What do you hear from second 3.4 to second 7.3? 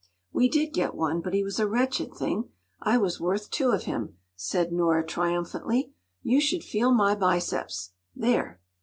two of him,” said Nora triumphantly. “You should feel my